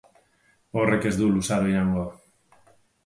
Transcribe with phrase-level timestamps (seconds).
[0.83, 2.07] Horrek ez du luzaro iraungo.